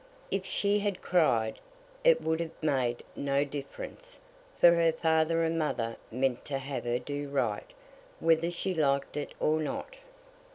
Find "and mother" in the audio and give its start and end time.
5.43-5.95